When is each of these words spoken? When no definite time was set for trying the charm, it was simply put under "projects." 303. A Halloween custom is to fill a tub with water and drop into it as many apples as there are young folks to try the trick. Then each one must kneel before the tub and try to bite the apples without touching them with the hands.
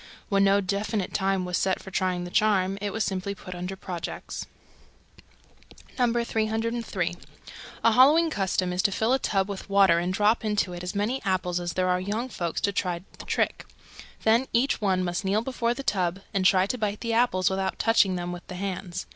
When 0.29 0.43
no 0.43 0.61
definite 0.61 1.13
time 1.13 1.45
was 1.45 1.59
set 1.59 1.79
for 1.79 1.91
trying 1.91 2.23
the 2.23 2.31
charm, 2.31 2.79
it 2.81 2.91
was 2.91 3.03
simply 3.03 3.35
put 3.35 3.53
under 3.53 3.75
"projects." 3.75 4.47
303. 5.97 7.15
A 7.83 7.91
Halloween 7.91 8.31
custom 8.31 8.73
is 8.73 8.81
to 8.81 8.91
fill 8.91 9.13
a 9.13 9.19
tub 9.19 9.47
with 9.47 9.69
water 9.69 9.99
and 9.99 10.11
drop 10.11 10.43
into 10.43 10.73
it 10.73 10.81
as 10.81 10.95
many 10.95 11.21
apples 11.23 11.59
as 11.59 11.73
there 11.73 11.87
are 11.87 11.99
young 12.01 12.29
folks 12.29 12.59
to 12.61 12.71
try 12.71 13.03
the 13.19 13.25
trick. 13.25 13.63
Then 14.23 14.47
each 14.53 14.81
one 14.81 15.03
must 15.03 15.23
kneel 15.23 15.43
before 15.43 15.75
the 15.75 15.83
tub 15.83 16.21
and 16.33 16.45
try 16.45 16.65
to 16.65 16.79
bite 16.79 17.01
the 17.01 17.13
apples 17.13 17.51
without 17.51 17.77
touching 17.77 18.15
them 18.15 18.31
with 18.31 18.47
the 18.47 18.55
hands. 18.55 19.05